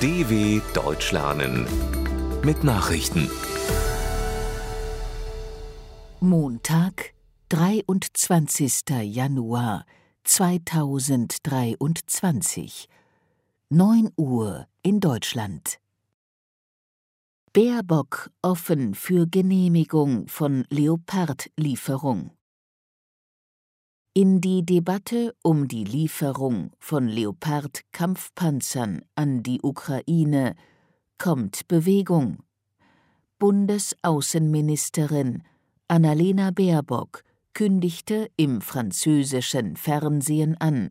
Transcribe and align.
DW 0.00 0.60
Deutsch 0.74 1.10
lernen 1.10 1.66
mit 2.44 2.62
Nachrichten. 2.62 3.28
Montag, 6.20 7.14
23. 7.48 8.82
Januar 9.02 9.84
2023, 10.22 12.88
9 13.70 14.10
Uhr 14.16 14.68
in 14.82 15.00
Deutschland. 15.00 15.80
Baerbock 17.52 18.30
offen 18.40 18.94
für 18.94 19.26
Genehmigung 19.26 20.28
von 20.28 20.64
Leopard-Lieferung. 20.70 22.37
In 24.20 24.40
die 24.40 24.66
Debatte 24.66 25.32
um 25.44 25.68
die 25.68 25.84
Lieferung 25.84 26.72
von 26.80 27.06
Leopard-Kampfpanzern 27.06 29.02
an 29.14 29.44
die 29.44 29.60
Ukraine 29.62 30.56
kommt 31.18 31.68
Bewegung. 31.68 32.38
Bundesaußenministerin 33.38 35.44
Annalena 35.86 36.50
Baerbock 36.50 37.22
kündigte 37.54 38.28
im 38.36 38.60
französischen 38.60 39.76
Fernsehen 39.76 40.60
an, 40.60 40.90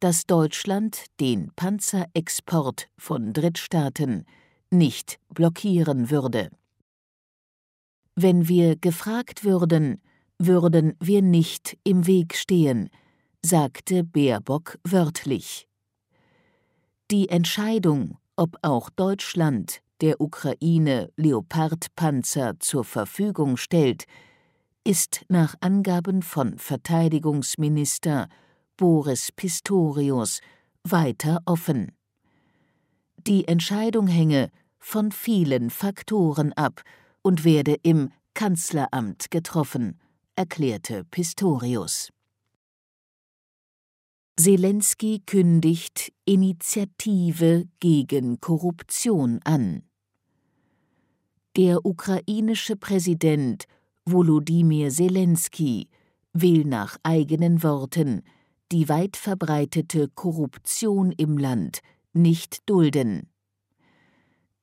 dass 0.00 0.26
Deutschland 0.26 1.04
den 1.20 1.52
Panzerexport 1.54 2.88
von 2.98 3.32
Drittstaaten 3.32 4.26
nicht 4.70 5.20
blockieren 5.28 6.10
würde. 6.10 6.50
Wenn 8.16 8.48
wir 8.48 8.74
gefragt 8.74 9.44
würden, 9.44 10.00
würden 10.40 10.94
wir 11.00 11.20
nicht 11.20 11.76
im 11.84 12.06
Weg 12.06 12.34
stehen, 12.34 12.88
sagte 13.44 14.02
Baerbock 14.02 14.78
wörtlich. 14.84 15.68
Die 17.10 17.28
Entscheidung, 17.28 18.16
ob 18.36 18.56
auch 18.62 18.88
Deutschland 18.88 19.82
der 20.00 20.18
Ukraine 20.18 21.12
Leopardpanzer 21.16 22.58
zur 22.58 22.84
Verfügung 22.84 23.58
stellt, 23.58 24.04
ist 24.82 25.26
nach 25.28 25.54
Angaben 25.60 26.22
von 26.22 26.56
Verteidigungsminister 26.58 28.28
Boris 28.78 29.32
Pistorius 29.32 30.40
weiter 30.84 31.42
offen. 31.44 31.92
Die 33.18 33.46
Entscheidung 33.46 34.06
hänge 34.06 34.50
von 34.78 35.12
vielen 35.12 35.68
Faktoren 35.68 36.54
ab 36.54 36.80
und 37.20 37.44
werde 37.44 37.76
im 37.82 38.10
Kanzleramt 38.32 39.30
getroffen, 39.30 40.00
erklärte 40.40 41.04
Pistorius. 41.04 42.08
Zelensky 44.40 45.20
kündigt 45.26 46.14
Initiative 46.24 47.66
gegen 47.78 48.40
Korruption 48.40 49.40
an. 49.44 49.82
Der 51.58 51.84
ukrainische 51.84 52.76
Präsident 52.76 53.66
Volodymyr 54.06 54.88
Zelensky 54.88 55.90
will 56.32 56.64
nach 56.64 56.96
eigenen 57.02 57.62
Worten 57.62 58.22
die 58.72 58.88
weit 58.88 59.18
verbreitete 59.18 60.08
Korruption 60.08 61.12
im 61.12 61.36
Land 61.36 61.80
nicht 62.14 62.66
dulden. 62.66 63.28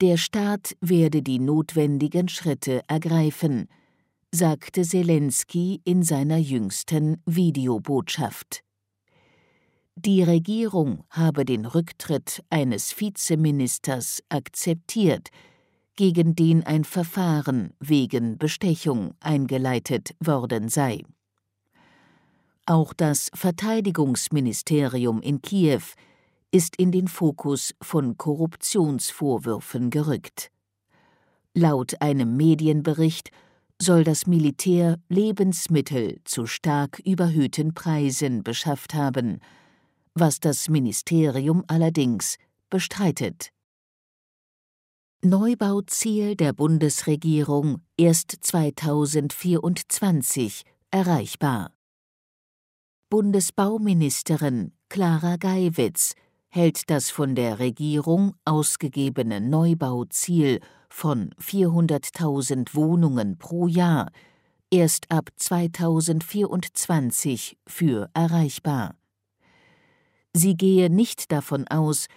Der 0.02 0.18
Staat 0.18 0.76
werde 0.82 1.22
die 1.22 1.38
notwendigen 1.38 2.30
Schritte 2.30 2.82
ergreifen, 2.88 3.70
sagte 4.32 4.84
Zelensky 4.84 5.82
in 5.86 6.04
seiner 6.04 6.38
jüngsten 6.38 7.22
Videobotschaft. 7.26 8.64
Die 9.96 10.22
Regierung 10.22 11.06
habe 11.10 11.46
den 11.46 11.66
Rücktritt 11.66 12.44
eines 12.50 13.00
Vizeministers 13.00 14.22
akzeptiert, 14.30 15.30
gegen 15.96 16.36
den 16.36 16.64
ein 16.64 16.84
Verfahren 16.84 17.74
wegen 17.80 18.38
Bestechung 18.38 19.16
eingeleitet 19.20 20.14
worden 20.20 20.70
sei. 20.70 21.02
Auch 22.68 22.94
das 22.94 23.32
Verteidigungsministerium 23.34 25.22
in 25.22 25.42
Kiew 25.42 25.82
ist 26.52 26.76
in 26.76 26.92
den 26.92 27.08
Fokus 27.08 27.74
von 27.82 28.18
Korruptionsvorwürfen 28.18 29.90
gerückt. 29.90 30.52
Laut 31.56 32.02
einem 32.02 32.38
Medienbericht 32.38 33.32
soll 33.82 34.04
das 34.04 34.28
Militär 34.28 35.00
Lebensmittel 35.10 36.20
zu 36.24 36.46
stark 36.46 37.00
überhöhten 37.00 37.74
Preisen 37.74 38.44
beschafft 38.44 38.94
haben, 38.94 39.40
was 40.14 40.40
das 40.40 40.70
Ministerium 40.70 41.64
allerdings 41.68 42.38
bestreitet. 42.70 43.52
Neubauziel 45.24 46.36
der 46.36 46.54
Bundesregierung 46.54 47.82
erst 47.98 48.38
2024 48.42 50.62
erreichbar. 50.92 51.72
Bundesbauministerin 53.10 54.74
Clara 54.90 55.38
Geiwitz 55.38 56.14
hält 56.50 56.90
das 56.90 57.10
von 57.10 57.36
der 57.36 57.60
Regierung 57.60 58.36
ausgegebene 58.46 59.42
Neubauziel 59.42 60.62
von 60.98 61.30
400.000 61.40 62.74
Wohnungen 62.74 63.38
pro 63.38 63.68
Jahr 63.68 64.12
erst 64.72 65.12
ab 65.12 65.30
2024 65.36 67.56
für 67.68 68.10
erreichbar. 68.16 68.96
Sie 70.34 70.58
gehe 70.58 70.90
nicht 70.90 71.32
davon 71.32 71.68
aus, 71.68 72.08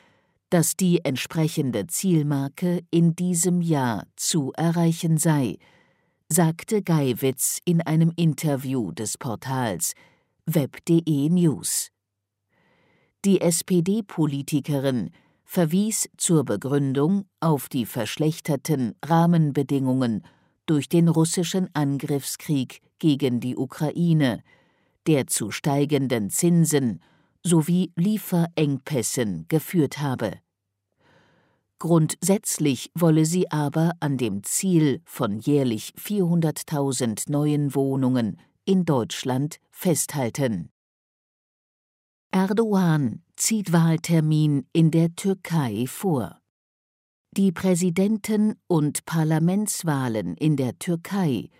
dass 0.48 0.76
die 0.76 1.04
entsprechende 1.04 1.88
Zielmarke 1.88 2.80
in 2.90 3.14
diesem 3.14 3.60
Jahr 3.60 4.06
zu 4.16 4.54
erreichen 4.56 5.18
sei, 5.18 5.58
sagte 6.30 6.82
Geiwitz 6.82 7.58
in 7.66 7.82
einem 7.82 8.14
Interview 8.16 8.92
des 8.92 9.18
Portals 9.18 9.92
web.de 10.46 11.28
News. 11.28 11.90
Die 13.26 13.42
SPD-Politikerin 13.42 15.10
verwies 15.50 16.08
zur 16.16 16.44
Begründung 16.44 17.24
auf 17.40 17.68
die 17.68 17.84
verschlechterten 17.84 18.94
Rahmenbedingungen 19.04 20.24
durch 20.64 20.88
den 20.88 21.08
russischen 21.08 21.68
Angriffskrieg 21.74 22.80
gegen 23.00 23.40
die 23.40 23.56
Ukraine, 23.56 24.44
der 25.08 25.26
zu 25.26 25.50
steigenden 25.50 26.30
Zinsen 26.30 27.02
sowie 27.44 27.90
Lieferengpässen 27.96 29.46
geführt 29.48 29.98
habe. 29.98 30.38
Grundsätzlich 31.80 32.92
wolle 32.94 33.24
sie 33.24 33.50
aber 33.50 33.94
an 33.98 34.18
dem 34.18 34.44
Ziel 34.44 35.00
von 35.04 35.40
jährlich 35.40 35.94
400.000 35.98 37.28
neuen 37.28 37.74
Wohnungen 37.74 38.40
in 38.66 38.84
Deutschland 38.84 39.56
festhalten. 39.72 40.70
Erdogan 42.32 43.22
zieht 43.34 43.72
Wahltermin 43.72 44.64
in 44.72 44.92
der 44.92 45.16
Türkei 45.16 45.86
vor. 45.88 46.38
Die 47.36 47.50
Präsidenten- 47.50 48.54
und 48.68 49.04
Parlamentswahlen 49.04 50.36
in 50.36 50.56
der 50.56 50.78
Türkei 50.78 51.50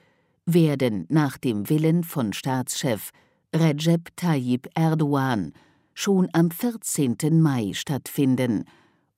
werden 0.47 1.07
nach 1.09 1.39
dem 1.39 1.69
Willen 1.69 2.05
von 2.05 2.33
Staatschef 2.33 3.11
Recep 3.53 4.15
Tayyip 4.15 4.69
Erdogan 4.75 5.55
schon 5.93 6.29
am 6.33 6.53
14. 6.53 7.17
Mai 7.41 7.73
stattfinden 7.75 8.65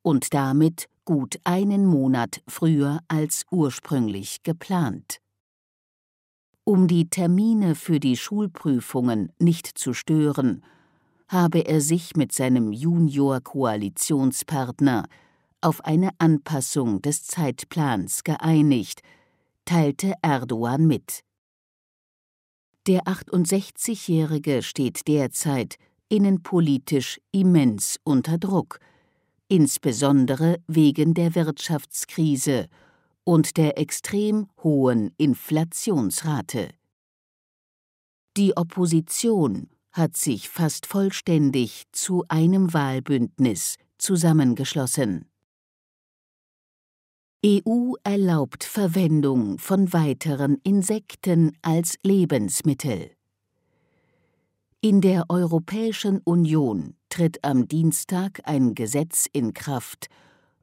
und 0.00 0.32
damit 0.32 0.88
gut 1.04 1.38
einen 1.44 1.84
Monat 1.84 2.40
früher 2.48 3.00
als 3.08 3.44
ursprünglich 3.50 4.42
geplant. 4.42 5.20
Um 6.64 6.88
die 6.88 7.10
Termine 7.10 7.74
für 7.74 8.00
die 8.00 8.16
Schulprüfungen 8.16 9.32
nicht 9.38 9.66
zu 9.66 9.92
stören, 9.92 10.64
habe 11.32 11.60
er 11.60 11.80
sich 11.80 12.14
mit 12.14 12.32
seinem 12.32 12.72
Junior-Koalitionspartner 12.72 15.06
auf 15.62 15.82
eine 15.84 16.10
Anpassung 16.18 17.00
des 17.00 17.24
Zeitplans 17.24 18.22
geeinigt, 18.22 19.00
teilte 19.64 20.12
Erdogan 20.20 20.86
mit. 20.86 21.24
Der 22.86 23.04
68-Jährige 23.04 24.62
steht 24.62 25.08
derzeit 25.08 25.76
innenpolitisch 26.08 27.18
immens 27.30 27.98
unter 28.04 28.36
Druck, 28.36 28.80
insbesondere 29.48 30.58
wegen 30.66 31.14
der 31.14 31.34
Wirtschaftskrise 31.34 32.66
und 33.24 33.56
der 33.56 33.78
extrem 33.78 34.48
hohen 34.62 35.14
Inflationsrate. 35.16 36.68
Die 38.36 38.54
Opposition 38.56 39.70
hat 39.92 40.16
sich 40.16 40.48
fast 40.48 40.86
vollständig 40.86 41.84
zu 41.92 42.24
einem 42.28 42.72
Wahlbündnis 42.72 43.76
zusammengeschlossen. 43.98 45.26
EU 47.44 47.94
erlaubt 48.04 48.62
Verwendung 48.62 49.58
von 49.58 49.92
weiteren 49.92 50.58
Insekten 50.62 51.56
als 51.60 51.96
Lebensmittel. 52.02 53.10
In 54.80 55.00
der 55.00 55.26
Europäischen 55.28 56.18
Union 56.24 56.94
tritt 57.08 57.44
am 57.44 57.68
Dienstag 57.68 58.40
ein 58.44 58.74
Gesetz 58.74 59.28
in 59.32 59.54
Kraft, 59.54 60.06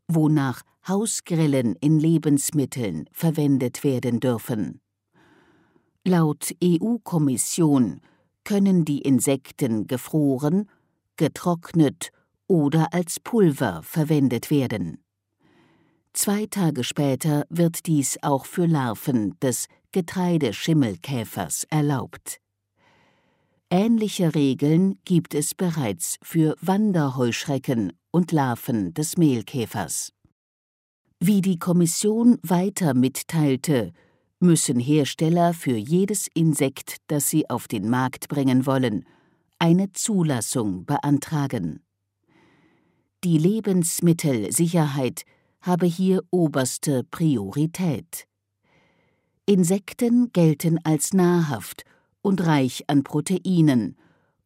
wonach 0.08 0.62
Hausgrillen 0.88 1.76
in 1.76 2.00
Lebensmitteln 2.00 3.10
verwendet 3.12 3.84
werden 3.84 4.20
dürfen. 4.20 4.82
Laut 6.06 6.56
EU-Kommission 6.64 8.02
können 8.50 8.84
die 8.84 9.04
Insekten 9.04 9.86
gefroren, 9.86 10.68
getrocknet 11.18 12.10
oder 12.48 12.96
als 12.96 13.20
Pulver 13.20 13.82
verwendet 13.84 14.50
werden. 14.50 15.04
Zwei 16.14 16.48
Tage 16.48 16.84
später 16.84 17.46
wird 17.52 17.86
dies 17.86 18.18
auch 18.24 18.48
für 18.48 18.66
Larven 18.66 19.40
des 19.40 19.68
Getreideschimmelkäfers 19.92 21.66
erlaubt. 21.70 22.40
Ähnliche 23.70 24.34
Regeln 24.34 24.98
gibt 25.06 25.36
es 25.36 25.54
bereits 25.54 26.18
für 26.24 26.56
Wanderheuschrecken 26.60 27.94
und 28.10 28.32
Larven 28.32 28.96
des 28.96 29.16
Mehlkäfers. 29.16 30.12
Wie 31.20 31.42
die 31.42 31.60
Kommission 31.60 32.40
weiter 32.42 32.96
mitteilte, 32.96 33.94
müssen 34.40 34.80
Hersteller 34.80 35.54
für 35.54 35.76
jedes 35.76 36.28
Insekt, 36.34 36.98
das 37.08 37.30
sie 37.30 37.50
auf 37.50 37.68
den 37.68 37.90
Markt 37.90 38.30
bringen 38.30 38.66
wollen, 38.66 39.06
eine 39.60 39.92
Zulassung 39.92 40.86
beantragen. 40.86 41.84
Die 43.24 43.38
Lebensmittelsicherheit 43.38 45.24
habe 45.62 45.86
hier 45.86 46.22
oberste 46.32 47.04
Priorität. 47.04 48.26
Insekten 49.46 50.32
gelten 50.32 50.80
als 50.86 51.12
nahrhaft 51.14 51.84
und 52.22 52.46
reich 52.46 52.84
an 52.88 53.04
Proteinen 53.04 53.98